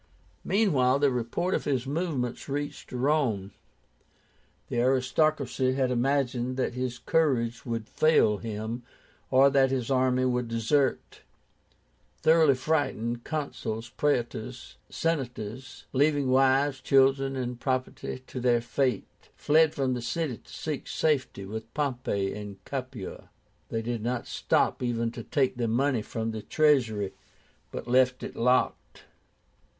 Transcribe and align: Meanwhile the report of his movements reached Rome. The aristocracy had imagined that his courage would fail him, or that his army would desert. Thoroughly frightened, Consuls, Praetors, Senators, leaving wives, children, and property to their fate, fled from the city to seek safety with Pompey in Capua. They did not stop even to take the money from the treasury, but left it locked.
Meanwhile 0.43 0.97
the 0.97 1.11
report 1.11 1.53
of 1.53 1.65
his 1.65 1.85
movements 1.85 2.49
reached 2.49 2.91
Rome. 2.91 3.51
The 4.67 4.79
aristocracy 4.79 5.73
had 5.73 5.91
imagined 5.91 6.57
that 6.57 6.73
his 6.73 6.97
courage 6.97 7.67
would 7.67 7.87
fail 7.87 8.39
him, 8.39 8.81
or 9.29 9.51
that 9.51 9.69
his 9.69 9.91
army 9.91 10.25
would 10.25 10.47
desert. 10.47 11.21
Thoroughly 12.23 12.55
frightened, 12.55 13.23
Consuls, 13.23 13.89
Praetors, 13.89 14.77
Senators, 14.89 15.85
leaving 15.93 16.31
wives, 16.31 16.81
children, 16.81 17.35
and 17.35 17.59
property 17.59 18.23
to 18.25 18.39
their 18.39 18.59
fate, 18.59 19.29
fled 19.35 19.71
from 19.75 19.93
the 19.93 20.01
city 20.01 20.37
to 20.39 20.51
seek 20.51 20.87
safety 20.87 21.45
with 21.45 21.71
Pompey 21.75 22.33
in 22.33 22.57
Capua. 22.65 23.29
They 23.69 23.83
did 23.83 24.01
not 24.01 24.25
stop 24.25 24.81
even 24.81 25.11
to 25.11 25.21
take 25.21 25.57
the 25.57 25.67
money 25.67 26.01
from 26.01 26.31
the 26.31 26.41
treasury, 26.41 27.13
but 27.69 27.87
left 27.87 28.23
it 28.23 28.35
locked. 28.35 29.03